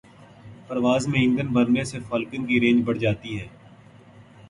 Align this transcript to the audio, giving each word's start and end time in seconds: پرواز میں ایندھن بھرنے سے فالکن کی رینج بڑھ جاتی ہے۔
پرواز 0.67 1.07
میں 1.07 1.19
ایندھن 1.19 1.47
بھرنے 1.53 1.83
سے 1.83 1.99
فالکن 2.09 2.45
کی 2.45 2.59
رینج 2.59 2.83
بڑھ 2.85 2.97
جاتی 2.97 3.39
ہے۔ 3.39 3.47